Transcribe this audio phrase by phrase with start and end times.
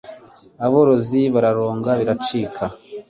[0.65, 2.65] abarozi bararoga biracika